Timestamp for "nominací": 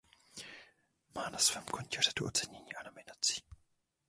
2.87-3.41